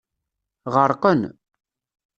Ɣerqen. 0.73 1.21